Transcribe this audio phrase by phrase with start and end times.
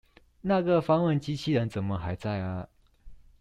[0.41, 2.67] 那個發問機器人怎麼還在阿